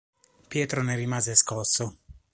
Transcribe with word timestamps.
Pietro 0.49 0.81
ne 0.81 0.95
rimase 0.95 1.35
scosso. 1.35 1.97